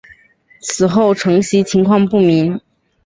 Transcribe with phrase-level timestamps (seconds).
[0.61, 2.59] 此后承袭情况不明。